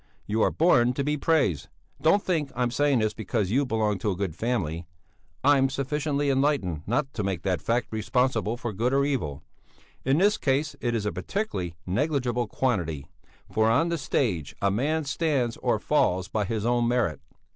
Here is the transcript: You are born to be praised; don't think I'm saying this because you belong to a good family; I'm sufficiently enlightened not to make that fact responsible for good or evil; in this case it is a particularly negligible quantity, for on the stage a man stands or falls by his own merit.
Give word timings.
You 0.25 0.41
are 0.41 0.49
born 0.49 0.93
to 0.93 1.03
be 1.03 1.15
praised; 1.15 1.69
don't 2.01 2.23
think 2.23 2.51
I'm 2.55 2.71
saying 2.71 2.97
this 2.97 3.13
because 3.13 3.51
you 3.51 3.67
belong 3.67 3.99
to 3.99 4.09
a 4.09 4.15
good 4.15 4.35
family; 4.35 4.87
I'm 5.43 5.69
sufficiently 5.69 6.31
enlightened 6.31 6.81
not 6.87 7.13
to 7.13 7.23
make 7.23 7.43
that 7.43 7.61
fact 7.61 7.89
responsible 7.91 8.57
for 8.57 8.73
good 8.73 8.93
or 8.95 9.05
evil; 9.05 9.43
in 10.03 10.17
this 10.17 10.39
case 10.39 10.75
it 10.81 10.95
is 10.95 11.05
a 11.05 11.11
particularly 11.11 11.75
negligible 11.85 12.47
quantity, 12.47 13.05
for 13.51 13.69
on 13.69 13.89
the 13.89 13.97
stage 13.99 14.55
a 14.59 14.71
man 14.71 15.03
stands 15.03 15.55
or 15.57 15.77
falls 15.77 16.27
by 16.27 16.45
his 16.45 16.65
own 16.65 16.87
merit. 16.87 17.21